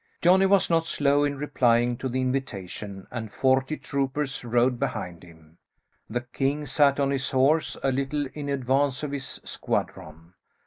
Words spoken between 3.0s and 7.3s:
and forty troopers rode behind him. The king sat on his